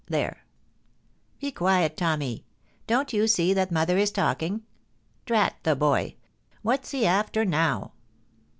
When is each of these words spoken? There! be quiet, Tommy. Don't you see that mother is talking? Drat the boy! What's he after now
There! 0.07 0.43
be 1.39 1.51
quiet, 1.51 1.95
Tommy. 1.95 2.43
Don't 2.87 3.13
you 3.13 3.27
see 3.27 3.53
that 3.53 3.71
mother 3.71 3.99
is 3.99 4.09
talking? 4.09 4.63
Drat 5.27 5.57
the 5.61 5.75
boy! 5.75 6.15
What's 6.63 6.89
he 6.89 7.05
after 7.05 7.45
now 7.45 7.91